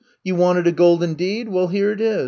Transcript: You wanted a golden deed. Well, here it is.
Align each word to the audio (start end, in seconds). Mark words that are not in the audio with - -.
You 0.23 0.33
wanted 0.35 0.65
a 0.65 0.71
golden 0.71 1.13
deed. 1.13 1.47
Well, 1.47 1.67
here 1.67 1.91
it 1.91 2.01
is. 2.01 2.19